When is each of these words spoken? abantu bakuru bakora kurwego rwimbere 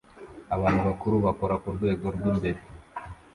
abantu 0.55 0.79
bakuru 0.87 1.15
bakora 1.25 1.55
kurwego 1.63 2.05
rwimbere 2.15 2.59